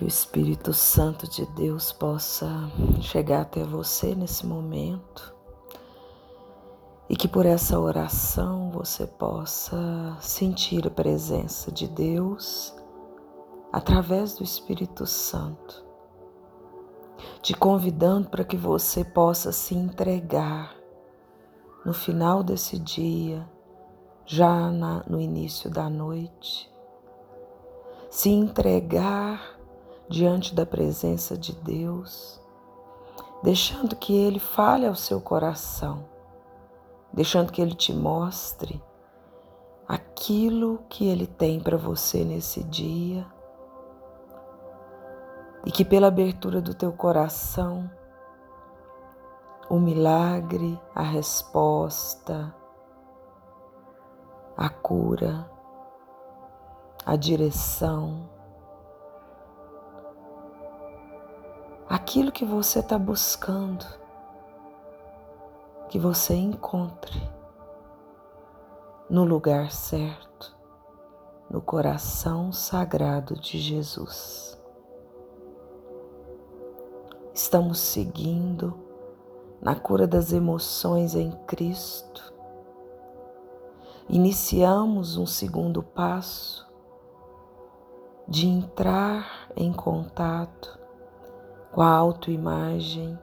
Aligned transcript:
Que 0.00 0.04
o 0.06 0.08
Espírito 0.08 0.72
Santo 0.72 1.28
de 1.28 1.44
Deus 1.44 1.92
possa 1.92 2.48
chegar 3.02 3.42
até 3.42 3.62
você 3.62 4.14
nesse 4.14 4.46
momento 4.46 5.34
e 7.06 7.14
que 7.14 7.28
por 7.28 7.44
essa 7.44 7.78
oração 7.78 8.70
você 8.70 9.06
possa 9.06 10.16
sentir 10.18 10.86
a 10.86 10.90
presença 10.90 11.70
de 11.70 11.86
Deus 11.86 12.74
através 13.70 14.32
do 14.32 14.42
Espírito 14.42 15.04
Santo, 15.04 15.84
te 17.42 17.52
convidando 17.52 18.30
para 18.30 18.42
que 18.42 18.56
você 18.56 19.04
possa 19.04 19.52
se 19.52 19.74
entregar 19.74 20.74
no 21.84 21.92
final 21.92 22.42
desse 22.42 22.78
dia, 22.78 23.46
já 24.24 24.70
na, 24.70 25.04
no 25.06 25.20
início 25.20 25.68
da 25.68 25.90
noite, 25.90 26.72
se 28.08 28.30
entregar 28.30 29.59
diante 30.10 30.56
da 30.56 30.66
presença 30.66 31.38
de 31.38 31.52
Deus, 31.52 32.40
deixando 33.44 33.94
que 33.94 34.12
Ele 34.12 34.40
fale 34.40 34.84
ao 34.84 34.96
seu 34.96 35.20
coração, 35.20 36.04
deixando 37.12 37.52
que 37.52 37.62
Ele 37.62 37.76
te 37.76 37.92
mostre 37.92 38.82
aquilo 39.86 40.80
que 40.88 41.06
Ele 41.06 41.28
tem 41.28 41.60
para 41.60 41.76
você 41.76 42.24
nesse 42.24 42.64
dia. 42.64 43.24
E 45.64 45.70
que 45.70 45.84
pela 45.84 46.08
abertura 46.08 46.60
do 46.60 46.74
teu 46.74 46.92
coração, 46.92 47.88
o 49.68 49.78
milagre, 49.78 50.80
a 50.92 51.02
resposta, 51.02 52.52
a 54.56 54.68
cura, 54.68 55.48
a 57.06 57.14
direção, 57.14 58.39
aquilo 61.90 62.30
que 62.30 62.44
você 62.44 62.78
está 62.78 62.96
buscando, 62.96 63.84
que 65.88 65.98
você 65.98 66.36
encontre 66.36 67.20
no 69.10 69.24
lugar 69.24 69.72
certo, 69.72 70.56
no 71.50 71.60
coração 71.60 72.52
sagrado 72.52 73.34
de 73.34 73.58
Jesus. 73.58 74.56
Estamos 77.34 77.80
seguindo 77.80 78.78
na 79.60 79.74
cura 79.74 80.06
das 80.06 80.32
emoções 80.32 81.16
em 81.16 81.32
Cristo. 81.48 82.32
Iniciamos 84.08 85.16
um 85.16 85.26
segundo 85.26 85.82
passo 85.82 86.70
de 88.28 88.46
entrar 88.46 89.50
em 89.56 89.72
contato 89.72 90.79
com 91.72 91.82
a 91.82 91.90
autoimagem, 91.90 93.18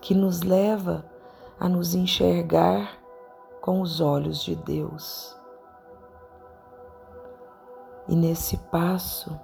que 0.00 0.14
nos 0.14 0.42
leva 0.42 1.04
a 1.58 1.68
nos 1.68 1.94
enxergar 1.94 2.98
com 3.60 3.80
os 3.80 4.00
olhos 4.00 4.42
de 4.42 4.54
Deus. 4.54 5.36
E 8.06 8.14
nesse 8.14 8.56
passo, 8.56 9.38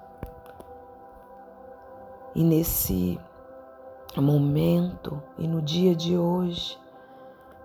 e 2.34 2.42
nesse 2.42 3.20
momento 4.16 5.22
e 5.38 5.46
no 5.46 5.60
dia 5.60 5.94
de 5.94 6.16
hoje, 6.16 6.78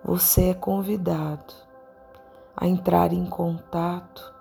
você 0.04 0.50
é 0.50 0.54
convidado 0.54 1.54
a 2.56 2.66
entrar 2.66 3.12
em 3.12 3.24
contato 3.26 4.34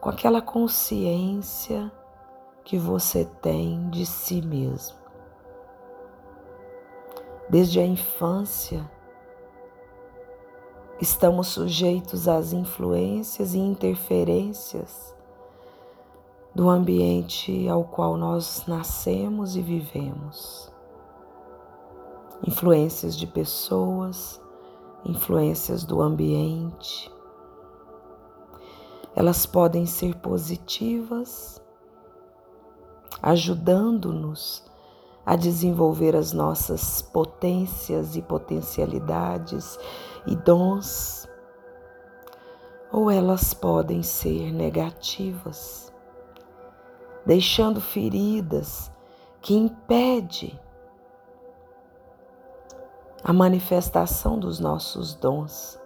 com 0.00 0.10
aquela 0.10 0.42
consciência 0.42 1.90
que 2.64 2.78
você 2.78 3.26
tem 3.42 3.90
de 3.90 4.06
si 4.06 4.40
mesmo. 4.40 4.96
Desde 7.48 7.78
a 7.78 7.86
infância, 7.86 8.90
estamos 10.98 11.48
sujeitos 11.48 12.26
às 12.26 12.54
influências 12.54 13.52
e 13.52 13.58
interferências 13.58 15.14
do 16.54 16.70
ambiente 16.70 17.68
ao 17.68 17.84
qual 17.84 18.16
nós 18.16 18.64
nascemos 18.66 19.56
e 19.56 19.60
vivemos. 19.60 20.72
Influências 22.46 23.14
de 23.14 23.26
pessoas, 23.26 24.40
influências 25.04 25.84
do 25.84 26.00
ambiente. 26.00 27.12
Elas 29.14 29.44
podem 29.44 29.84
ser 29.84 30.14
positivas 30.16 31.62
ajudando-nos 33.22 34.64
a 35.24 35.36
desenvolver 35.36 36.14
as 36.14 36.32
nossas 36.32 37.00
potências 37.00 38.14
e 38.16 38.22
potencialidades 38.22 39.78
e 40.26 40.36
dons, 40.36 41.28
ou 42.92 43.10
elas 43.10 43.54
podem 43.54 44.02
ser 44.02 44.52
negativas, 44.52 45.92
deixando 47.24 47.80
feridas 47.80 48.92
que 49.40 49.54
impedem 49.54 50.58
a 53.22 53.32
manifestação 53.32 54.38
dos 54.38 54.60
nossos 54.60 55.14
dons, 55.14 55.80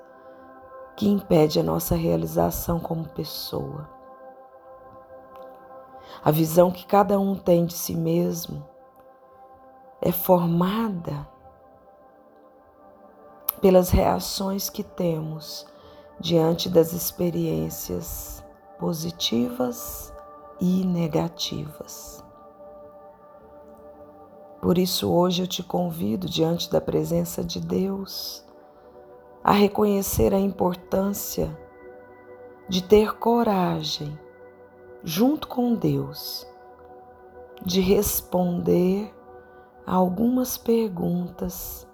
que 0.96 1.08
impede 1.08 1.60
a 1.60 1.62
nossa 1.62 1.94
realização 1.94 2.80
como 2.80 3.08
pessoa. 3.08 3.97
A 6.22 6.30
visão 6.30 6.70
que 6.70 6.86
cada 6.86 7.18
um 7.18 7.34
tem 7.34 7.64
de 7.64 7.74
si 7.74 7.94
mesmo 7.94 8.66
é 10.00 10.12
formada 10.12 11.28
pelas 13.60 13.90
reações 13.90 14.70
que 14.70 14.82
temos 14.82 15.66
diante 16.20 16.68
das 16.68 16.92
experiências 16.92 18.44
positivas 18.78 20.12
e 20.60 20.84
negativas. 20.84 22.24
Por 24.60 24.76
isso, 24.76 25.10
hoje 25.10 25.42
eu 25.42 25.46
te 25.46 25.62
convido, 25.62 26.28
diante 26.28 26.70
da 26.70 26.80
presença 26.80 27.44
de 27.44 27.60
Deus, 27.60 28.44
a 29.42 29.52
reconhecer 29.52 30.34
a 30.34 30.38
importância 30.38 31.56
de 32.68 32.82
ter 32.82 33.16
coragem 33.18 34.18
junto 35.02 35.48
com 35.48 35.74
Deus, 35.74 36.46
de 37.64 37.80
responder 37.80 39.14
a 39.86 39.94
algumas 39.94 40.58
perguntas 40.58 41.86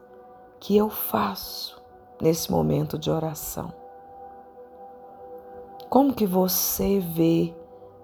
que 0.59 0.77
eu 0.77 0.89
faço 0.91 1.83
nesse 2.21 2.51
momento 2.51 2.99
de 2.99 3.11
oração. 3.11 3.73
Como 5.89 6.13
que 6.13 6.27
você 6.27 6.99
vê 6.99 7.55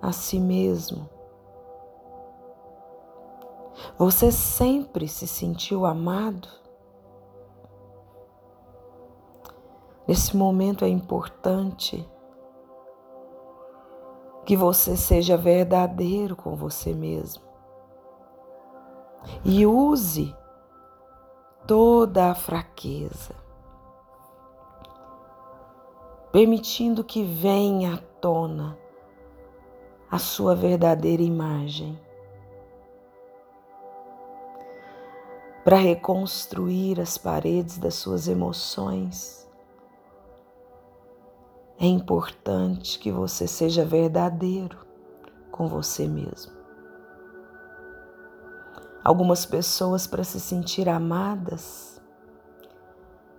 a 0.01 0.13
si 0.13 0.39
mesmo? 0.39 1.09
Você 3.99 4.31
sempre 4.31 5.09
se 5.09 5.27
sentiu 5.27 5.85
amado? 5.85 6.49
Nesse 10.07 10.37
momento 10.37 10.85
é 10.85 10.89
importante 10.89 12.09
que 14.51 14.57
você 14.57 14.97
seja 14.97 15.37
verdadeiro 15.37 16.35
com 16.35 16.57
você 16.57 16.93
mesmo 16.93 17.45
e 19.45 19.65
use 19.65 20.35
toda 21.69 22.33
a 22.33 22.35
fraqueza, 22.35 23.33
permitindo 26.33 27.05
que 27.05 27.23
venha 27.23 27.95
à 27.95 27.99
tona 28.21 28.77
a 30.11 30.19
sua 30.19 30.57
verdadeira 30.57 31.23
imagem. 31.23 31.97
Para 35.63 35.77
reconstruir 35.77 37.01
as 37.01 37.17
paredes 37.17 37.79
das 37.79 37.95
suas 37.95 38.27
emoções 38.27 39.49
é 41.81 41.87
importante 41.87 42.99
que 42.99 43.11
você 43.11 43.49
seja 43.49 43.87
verdadeiro 43.87 44.77
com 45.51 45.67
você 45.67 46.07
mesmo. 46.07 46.53
Algumas 49.03 49.47
pessoas, 49.47 50.07
para 50.07 50.23
se 50.23 50.39
sentir 50.39 50.91
amadas, 50.91 51.99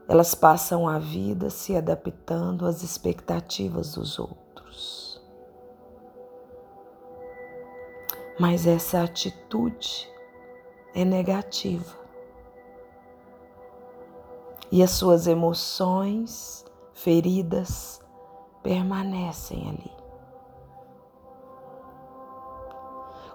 elas 0.08 0.34
passam 0.34 0.90
a 0.90 0.98
vida 0.98 1.52
se 1.52 1.76
adaptando 1.76 2.66
às 2.66 2.82
expectativas 2.82 3.94
dos 3.94 4.18
outros. 4.18 5.22
Mas 8.40 8.66
essa 8.66 9.04
atitude 9.04 10.10
é 10.96 11.06
negativa. 11.06 11.96
E 14.72 14.82
as 14.82 14.90
suas 14.90 15.28
emoções 15.28 16.66
feridas 16.92 18.01
permanecem 18.62 19.70
ali. 19.70 19.92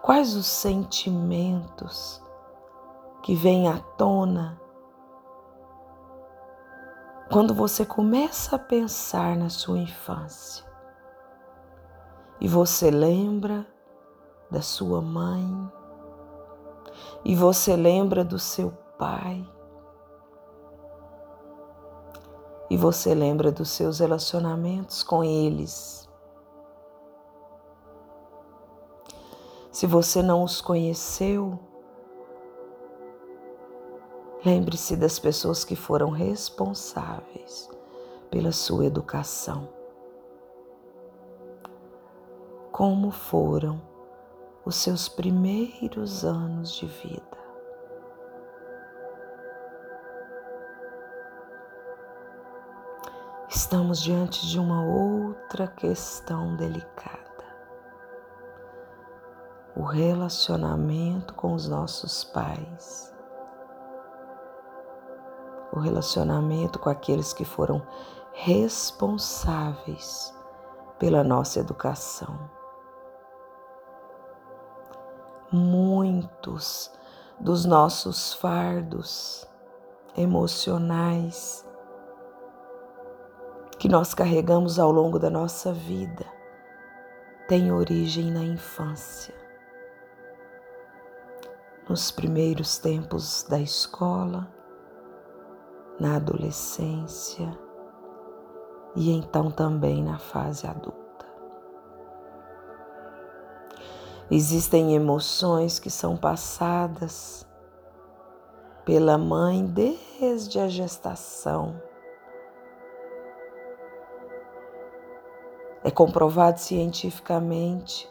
Quais 0.02 0.34
os 0.34 0.46
sentimentos 0.46 2.22
que 3.22 3.34
vêm 3.34 3.68
à 3.68 3.78
tona 3.78 4.60
quando 7.30 7.52
você 7.52 7.84
começa 7.84 8.54
a 8.54 8.58
pensar 8.58 9.36
na 9.36 9.48
sua 9.48 9.78
infância 9.78 10.64
e 12.40 12.46
você 12.46 12.88
lembra 12.88 13.66
da 14.48 14.62
sua 14.62 15.02
mãe 15.02 15.44
e 17.24 17.34
você 17.34 17.74
lembra 17.74 18.24
do 18.24 18.38
seu 18.38 18.70
pai 18.96 19.44
e 22.68 22.76
você 22.76 23.14
lembra 23.14 23.52
dos 23.52 23.70
seus 23.70 24.00
relacionamentos 24.00 25.02
com 25.02 25.22
eles. 25.22 26.08
Se 29.70 29.86
você 29.86 30.22
não 30.22 30.42
os 30.42 30.60
conheceu, 30.60 31.58
lembre-se 34.44 34.96
das 34.96 35.18
pessoas 35.18 35.64
que 35.64 35.76
foram 35.76 36.10
responsáveis 36.10 37.68
pela 38.30 38.52
sua 38.52 38.86
educação. 38.86 39.68
Como 42.72 43.10
foram 43.10 43.80
os 44.64 44.76
seus 44.76 45.08
primeiros 45.08 46.24
anos 46.24 46.74
de 46.74 46.86
vida? 46.86 47.35
Estamos 53.48 54.02
diante 54.02 54.46
de 54.46 54.58
uma 54.58 54.82
outra 54.82 55.68
questão 55.68 56.56
delicada. 56.56 57.16
O 59.76 59.82
relacionamento 59.82 61.34
com 61.34 61.54
os 61.54 61.68
nossos 61.68 62.24
pais, 62.24 63.14
o 65.72 65.78
relacionamento 65.78 66.78
com 66.78 66.88
aqueles 66.88 67.32
que 67.32 67.44
foram 67.44 67.86
responsáveis 68.32 70.34
pela 70.98 71.22
nossa 71.22 71.60
educação. 71.60 72.50
Muitos 75.52 76.90
dos 77.38 77.64
nossos 77.64 78.34
fardos 78.34 79.46
emocionais 80.16 81.64
que 83.78 83.88
nós 83.88 84.14
carregamos 84.14 84.78
ao 84.78 84.90
longo 84.90 85.18
da 85.18 85.28
nossa 85.28 85.72
vida 85.72 86.24
tem 87.46 87.70
origem 87.70 88.32
na 88.32 88.42
infância. 88.42 89.34
Nos 91.88 92.10
primeiros 92.10 92.78
tempos 92.78 93.44
da 93.48 93.60
escola, 93.60 94.48
na 96.00 96.16
adolescência 96.16 97.56
e 98.96 99.12
então 99.12 99.50
também 99.50 100.02
na 100.02 100.18
fase 100.18 100.66
adulta. 100.66 101.26
Existem 104.28 104.96
emoções 104.96 105.78
que 105.78 105.90
são 105.90 106.16
passadas 106.16 107.46
pela 108.84 109.16
mãe 109.16 109.64
desde 109.64 110.58
a 110.58 110.66
gestação 110.66 111.80
É 115.86 115.90
comprovado 115.92 116.58
cientificamente 116.58 118.10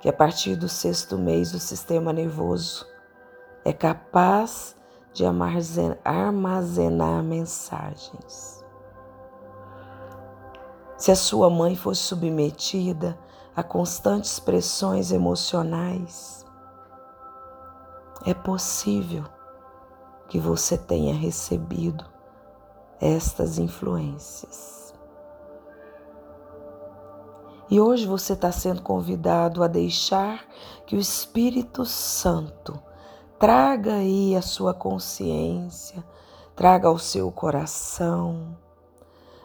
que 0.00 0.08
a 0.08 0.12
partir 0.12 0.54
do 0.54 0.68
sexto 0.68 1.18
mês 1.18 1.52
o 1.52 1.58
sistema 1.58 2.12
nervoso 2.12 2.86
é 3.64 3.72
capaz 3.72 4.76
de 5.12 5.24
armazenar 6.04 7.20
mensagens. 7.24 8.64
Se 10.96 11.10
a 11.10 11.16
sua 11.16 11.50
mãe 11.50 11.74
fosse 11.74 12.02
submetida 12.02 13.18
a 13.56 13.62
constantes 13.64 14.38
pressões 14.38 15.10
emocionais, 15.10 16.46
é 18.24 18.32
possível 18.32 19.24
que 20.28 20.38
você 20.38 20.78
tenha 20.78 21.12
recebido 21.12 22.04
estas 23.00 23.58
influências. 23.58 24.79
E 27.70 27.80
hoje 27.80 28.04
você 28.04 28.32
está 28.32 28.50
sendo 28.50 28.82
convidado 28.82 29.62
a 29.62 29.68
deixar 29.68 30.44
que 30.84 30.96
o 30.96 30.98
Espírito 30.98 31.86
Santo 31.86 32.76
traga 33.38 33.94
aí 33.94 34.34
a 34.34 34.42
sua 34.42 34.74
consciência, 34.74 36.04
traga 36.56 36.88
ao 36.88 36.98
seu 36.98 37.30
coração 37.30 38.56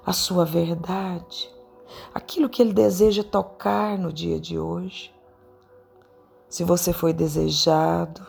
a 0.05 0.13
sua 0.13 0.45
verdade, 0.45 1.51
aquilo 2.13 2.47
que 2.47 2.61
ele 2.61 2.73
deseja 2.73 3.23
tocar 3.23 3.97
no 3.97 4.13
dia 4.13 4.39
de 4.39 4.59
hoje. 4.59 5.13
Se 6.47 6.63
você 6.63 6.93
foi 6.93 7.11
desejado, 7.11 8.21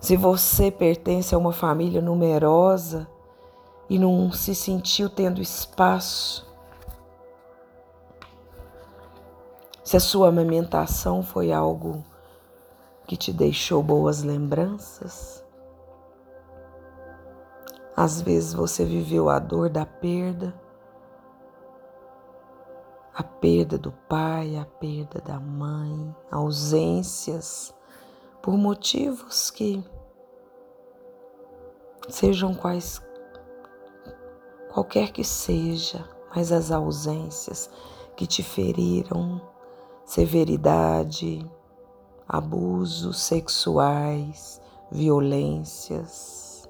se 0.00 0.16
você 0.16 0.70
pertence 0.70 1.34
a 1.34 1.38
uma 1.38 1.52
família 1.52 2.00
numerosa 2.00 3.06
e 3.88 3.98
não 3.98 4.32
se 4.32 4.54
sentiu 4.54 5.10
tendo 5.10 5.42
espaço 5.42 6.47
Se 9.88 9.96
a 9.96 10.00
sua 10.00 10.28
amamentação 10.28 11.22
foi 11.22 11.50
algo 11.50 12.04
que 13.06 13.16
te 13.16 13.32
deixou 13.32 13.82
boas 13.82 14.22
lembranças, 14.22 15.42
às 17.96 18.20
vezes 18.20 18.52
você 18.52 18.84
viveu 18.84 19.30
a 19.30 19.38
dor 19.38 19.70
da 19.70 19.86
perda, 19.86 20.52
a 23.14 23.22
perda 23.22 23.78
do 23.78 23.90
pai, 23.90 24.58
a 24.58 24.66
perda 24.66 25.22
da 25.22 25.40
mãe, 25.40 26.14
ausências 26.30 27.74
por 28.42 28.58
motivos 28.58 29.50
que 29.50 29.82
sejam 32.10 32.54
quais 32.54 33.00
qualquer 34.70 35.12
que 35.12 35.24
seja, 35.24 36.06
mas 36.36 36.52
as 36.52 36.70
ausências 36.70 37.70
que 38.14 38.26
te 38.26 38.42
feriram 38.42 39.40
severidade, 40.08 41.46
abusos 42.26 43.20
sexuais, 43.20 44.58
violências, 44.90 46.66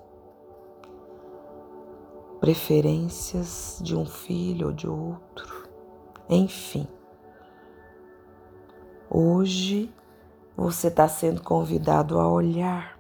preferências 2.41 3.79
de 3.81 3.95
um 3.95 4.05
filho 4.05 4.67
ou 4.67 4.73
de 4.73 4.89
outro, 4.89 5.69
enfim. 6.29 6.89
Hoje 9.09 9.95
você 10.57 10.89
está 10.89 11.07
sendo 11.07 11.41
convidado 11.41 12.19
a 12.19 12.29
olhar, 12.29 12.99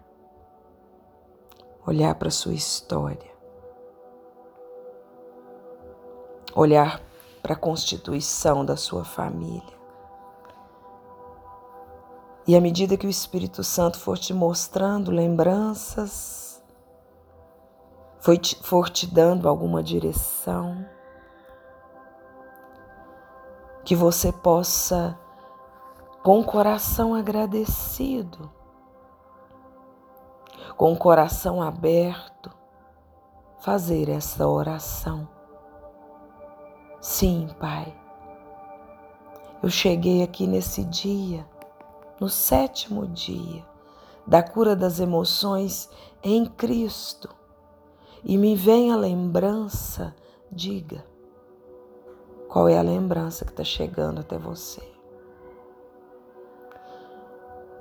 olhar 1.85 2.14
para 2.14 2.30
sua 2.30 2.54
história, 2.54 3.33
olhar 6.54 7.02
para 7.42 7.54
a 7.54 7.59
constituição 7.59 8.64
da 8.64 8.76
sua 8.76 9.04
família 9.04 9.77
e 12.49 12.57
à 12.57 12.62
medida 12.62 12.97
que 12.97 13.07
o 13.07 13.11
Espírito 13.11 13.62
Santo 13.62 13.99
for 13.99 14.17
te 14.19 14.33
mostrando 14.33 15.11
lembranças, 15.11 16.64
for 18.62 18.88
te 18.88 19.07
dando 19.07 19.47
alguma 19.47 19.83
direção, 19.83 20.83
que 23.85 23.95
você 23.95 24.33
possa, 24.33 25.21
com 26.23 26.40
o 26.40 26.45
coração 26.45 27.14
agradecido, 27.14 28.50
com 30.75 30.95
o 30.95 30.97
coração 30.97 31.61
aberto, 31.61 32.50
fazer 33.59 34.09
essa 34.09 34.49
oração. 34.49 35.28
Sim, 36.99 37.50
Pai, 37.61 37.95
eu 39.62 39.69
cheguei 39.69 40.23
aqui 40.23 40.47
nesse 40.47 40.83
dia 40.83 41.47
no 42.21 42.29
sétimo 42.29 43.07
dia 43.07 43.65
da 44.27 44.43
cura 44.43 44.77
das 44.77 45.01
emoções 45.01 45.89
em 46.23 46.45
Cristo 46.45 47.29
e 48.25 48.37
me 48.37 48.55
vem 48.55 48.93
a 48.93 48.97
lembrança, 48.97 50.15
diga 50.51 51.05
qual 52.49 52.69
é 52.69 52.79
a 52.79 52.83
lembrança 52.83 53.45
que 53.45 53.53
está 53.53 53.65
chegando 53.65 54.21
até 54.21 54.37
você. 54.39 54.83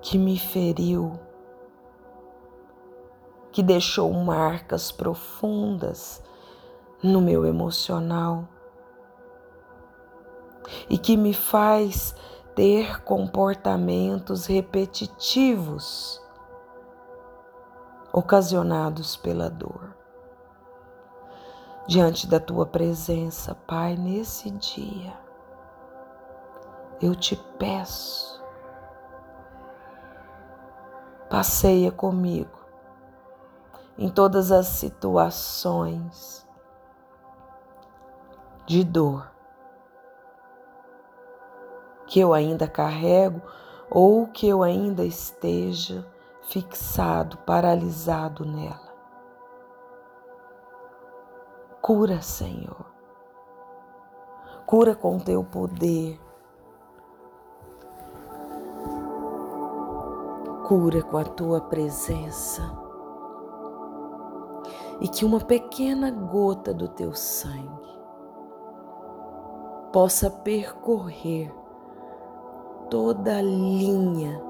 Que 0.01 0.17
me 0.17 0.37
feriu, 0.37 1.19
que 3.51 3.63
deixou 3.63 4.11
marcas 4.13 4.91
profundas 4.91 6.21
no 7.01 7.21
meu 7.21 7.45
emocional 7.45 8.47
e 10.89 10.97
que 10.97 11.17
me 11.17 11.33
faz 11.33 12.15
ter 12.57 13.03
comportamentos 13.03 14.47
repetitivos 14.47 16.19
ocasionados 18.11 19.15
pela 19.15 19.47
dor. 19.47 19.95
Diante 21.87 22.25
da 22.25 22.39
tua 22.39 22.65
presença, 22.65 23.53
Pai, 23.53 23.95
nesse 23.95 24.49
dia, 24.49 25.13
eu 26.99 27.15
te 27.15 27.35
peço, 27.59 28.43
passeia 31.29 31.91
comigo 31.91 32.57
em 33.99 34.09
todas 34.09 34.51
as 34.51 34.65
situações 34.65 36.43
de 38.65 38.83
dor 38.83 39.36
que 42.17 42.21
eu 42.21 42.33
ainda 42.33 42.67
carrego 42.67 43.43
ou 43.91 44.25
que 44.25 44.47
eu 44.47 44.63
ainda 44.63 45.05
esteja 45.05 46.03
fixado, 46.41 47.37
paralisado 47.45 48.43
nela. 48.43 48.91
Cura, 51.79 52.19
Senhor. 52.23 52.87
Cura 54.65 54.95
com 54.95 55.19
teu 55.19 55.43
poder. 55.43 56.19
Cura 60.67 61.03
com 61.03 61.17
a 61.17 61.23
tua 61.23 61.61
presença. 61.61 62.63
E 64.99 65.07
que 65.07 65.23
uma 65.23 65.39
pequena 65.39 66.09
gota 66.09 66.73
do 66.73 66.87
teu 66.87 67.13
sangue 67.13 67.95
possa 69.93 70.31
percorrer 70.31 71.53
toda 72.89 73.37
a 73.37 73.41
linha 73.41 74.41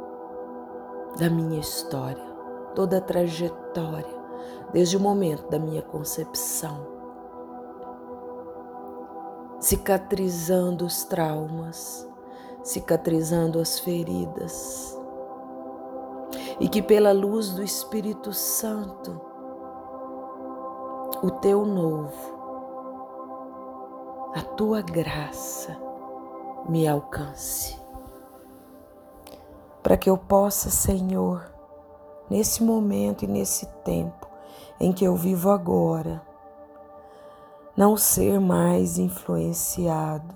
da 1.18 1.30
minha 1.30 1.60
história, 1.60 2.24
toda 2.76 2.98
a 2.98 3.02
trajetória, 3.02 4.18
desde 4.72 4.96
o 4.96 5.00
momento 5.00 5.50
da 5.50 5.58
minha 5.58 5.82
concepção, 5.82 6.86
cicatrizando 9.60 10.86
os 10.86 11.04
traumas, 11.06 12.08
cicatrizando 12.64 13.60
as 13.60 13.80
feridas, 13.80 14.96
e 16.60 16.68
que 16.68 16.82
pela 16.82 17.12
luz 17.12 17.52
do 17.52 17.64
Espírito 17.64 18.34
Santo, 18.34 19.20
o 21.24 21.32
teu 21.32 21.66
novo, 21.66 22.38
a 24.36 24.42
tua 24.42 24.82
graça 24.82 25.76
me 26.70 26.88
alcance 26.88 27.87
para 29.88 29.96
que 29.96 30.10
eu 30.10 30.18
possa, 30.18 30.70
Senhor, 30.70 31.50
nesse 32.30 32.62
momento 32.62 33.24
e 33.24 33.28
nesse 33.28 33.66
tempo 33.86 34.28
em 34.82 34.92
que 34.92 35.06
eu 35.06 35.16
vivo 35.16 35.50
agora, 35.50 36.22
não 37.74 37.96
ser 37.96 38.38
mais 38.38 38.98
influenciado 38.98 40.36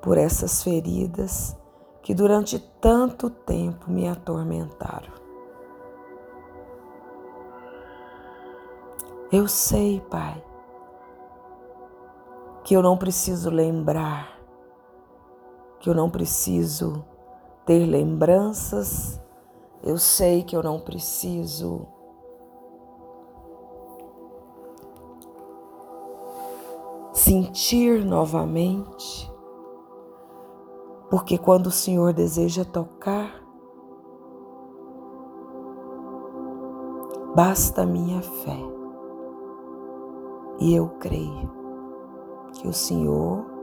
por 0.00 0.16
essas 0.16 0.62
feridas 0.62 1.54
que 2.00 2.14
durante 2.14 2.58
tanto 2.58 3.28
tempo 3.28 3.90
me 3.90 4.08
atormentaram. 4.08 5.12
Eu 9.30 9.46
sei, 9.46 10.00
Pai, 10.08 10.42
que 12.64 12.72
eu 12.72 12.80
não 12.80 12.96
preciso 12.96 13.50
lembrar 13.50 14.33
que 15.84 15.90
eu 15.90 15.94
não 15.94 16.08
preciso 16.08 17.04
ter 17.66 17.84
lembranças, 17.84 19.20
eu 19.82 19.98
sei 19.98 20.42
que 20.42 20.56
eu 20.56 20.62
não 20.62 20.80
preciso 20.80 21.86
sentir 27.12 28.02
novamente, 28.02 29.30
porque 31.10 31.36
quando 31.36 31.66
o 31.66 31.70
Senhor 31.70 32.14
deseja 32.14 32.64
tocar, 32.64 33.44
basta 37.34 37.82
a 37.82 37.86
minha 37.86 38.22
fé. 38.22 38.58
E 40.60 40.74
eu 40.74 40.88
creio 40.98 41.52
que 42.54 42.66
o 42.66 42.72
Senhor 42.72 43.53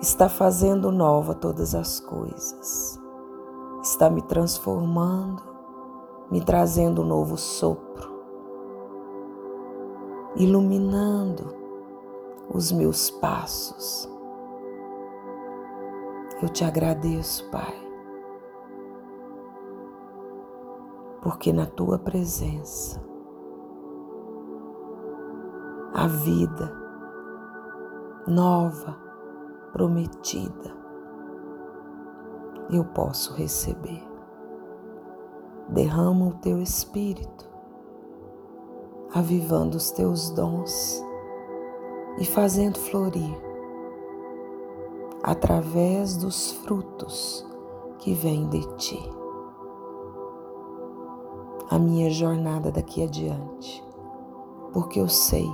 está 0.00 0.28
fazendo 0.28 0.92
nova 0.92 1.34
todas 1.34 1.74
as 1.74 1.98
coisas, 1.98 3.00
está 3.82 4.08
me 4.08 4.22
transformando, 4.22 5.42
me 6.30 6.40
trazendo 6.40 7.02
um 7.02 7.06
novo 7.06 7.36
sopro, 7.36 8.08
iluminando 10.36 11.52
os 12.48 12.70
meus 12.70 13.10
passos. 13.10 14.08
Eu 16.40 16.48
te 16.48 16.64
agradeço, 16.64 17.48
Pai, 17.50 17.74
porque 21.20 21.52
na 21.52 21.66
tua 21.66 21.98
presença 21.98 23.02
a 25.92 26.06
vida 26.06 26.72
nova 28.28 29.07
prometida 29.72 30.78
eu 32.70 32.84
posso 32.84 33.32
receber. 33.34 34.06
Derrama 35.68 36.26
o 36.28 36.34
teu 36.34 36.60
espírito, 36.60 37.48
avivando 39.12 39.76
os 39.76 39.90
teus 39.90 40.30
dons 40.30 41.02
e 42.18 42.24
fazendo 42.24 42.78
florir 42.78 43.36
através 45.22 46.16
dos 46.16 46.52
frutos 46.52 47.46
que 47.98 48.14
vêm 48.14 48.48
de 48.48 48.60
ti. 48.76 49.12
A 51.70 51.78
minha 51.78 52.10
jornada 52.10 52.70
daqui 52.70 53.02
adiante, 53.02 53.84
porque 54.72 55.00
eu 55.00 55.08
sei 55.08 55.46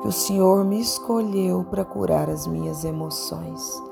que 0.00 0.08
o 0.08 0.12
Senhor 0.12 0.64
me 0.64 0.80
escolheu 0.80 1.64
para 1.64 1.84
curar 1.84 2.28
as 2.28 2.46
minhas 2.46 2.84
emoções 2.84 3.82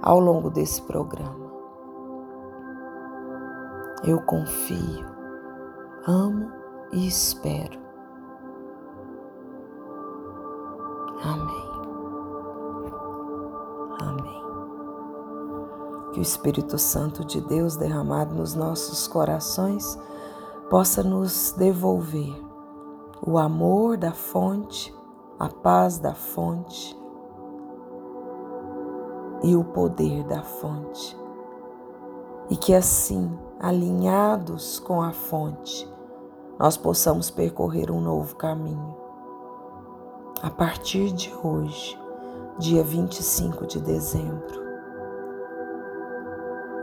ao 0.00 0.18
longo 0.18 0.50
desse 0.50 0.82
programa. 0.82 1.52
Eu 4.04 4.20
confio, 4.22 5.06
amo 6.06 6.50
e 6.92 7.06
espero. 7.06 7.80
Amém. 11.22 11.72
Amém. 14.00 14.42
Que 16.12 16.18
o 16.18 16.22
Espírito 16.22 16.78
Santo 16.78 17.24
de 17.24 17.40
Deus 17.40 17.76
derramado 17.76 18.34
nos 18.34 18.54
nossos 18.54 19.06
corações 19.06 19.96
possa 20.68 21.02
nos 21.02 21.54
devolver 21.56 22.34
o 23.24 23.38
amor 23.38 23.96
da 23.96 24.10
fonte 24.10 24.92
a 25.42 25.48
paz 25.48 25.98
da 25.98 26.14
fonte 26.14 26.96
e 29.42 29.56
o 29.56 29.64
poder 29.64 30.22
da 30.22 30.40
fonte. 30.40 31.18
E 32.48 32.56
que 32.56 32.72
assim, 32.72 33.36
alinhados 33.58 34.78
com 34.78 35.02
a 35.02 35.10
fonte, 35.10 35.92
nós 36.60 36.76
possamos 36.76 37.28
percorrer 37.28 37.90
um 37.90 38.00
novo 38.00 38.36
caminho. 38.36 38.96
A 40.40 40.48
partir 40.48 41.10
de 41.10 41.34
hoje, 41.42 42.00
dia 42.56 42.84
25 42.84 43.66
de 43.66 43.80
dezembro, 43.80 44.62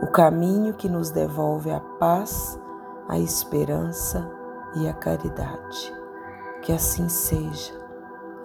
o 0.02 0.06
caminho 0.08 0.74
que 0.74 0.86
nos 0.86 1.10
devolve 1.10 1.70
a 1.70 1.80
paz, 1.80 2.60
a 3.08 3.18
esperança 3.18 4.30
e 4.74 4.86
a 4.86 4.92
caridade. 4.92 5.94
Que 6.60 6.74
assim 6.74 7.08
seja 7.08 7.79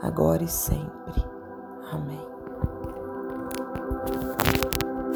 agora 0.06 0.44
e 0.44 0.48
sempre. 0.48 1.26
Amém. 1.92 2.35